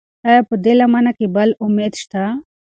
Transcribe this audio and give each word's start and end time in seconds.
ایا 0.27 0.41
په 0.49 0.55
دې 0.63 0.73
لمنه 0.79 1.11
کې 1.17 1.27
بل 1.35 1.49
امید 1.65 1.93
شته؟ 2.01 2.23